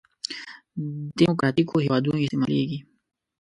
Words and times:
دیموکراتیکو 1.17 1.75
هېوادونو 1.85 2.17
استعمالېږي. 2.21 2.79